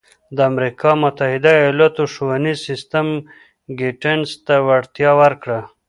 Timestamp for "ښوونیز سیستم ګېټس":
2.13-4.29